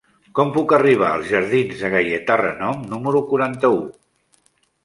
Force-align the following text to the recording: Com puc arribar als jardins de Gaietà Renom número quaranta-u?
Com 0.37 0.53
puc 0.53 0.71
arribar 0.77 1.11
als 1.17 1.27
jardins 1.33 1.83
de 1.83 1.91
Gaietà 1.97 2.39
Renom 2.43 2.81
número 2.95 3.23
quaranta-u? 3.33 3.81